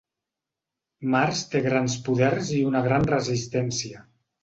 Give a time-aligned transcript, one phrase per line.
[1.17, 4.07] Mars té grans poders i una gran resistència.